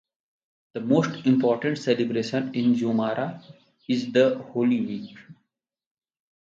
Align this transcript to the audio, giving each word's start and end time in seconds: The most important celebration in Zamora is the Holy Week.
The 0.73 0.79
most 0.79 1.27
important 1.27 1.77
celebration 1.77 2.55
in 2.55 2.75
Zamora 2.75 3.39
is 3.87 4.11
the 4.11 4.39
Holy 4.51 4.81
Week. 4.83 5.15